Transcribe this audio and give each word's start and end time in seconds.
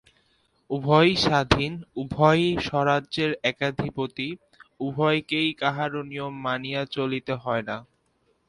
উভয়ে 0.69 1.13
স্বাধীন, 1.17 1.71
উভয়েই 1.95 2.51
স্বরাজ্যের 2.59 3.31
একাধিপতি, 3.43 4.27
উভয়কেই 4.79 5.49
কাহারো 5.53 6.01
নিয়ম 6.03 6.33
মানিয়া 6.45 6.81
চলিতে 6.95 7.33
হয় 7.43 7.63
না। 7.69 7.77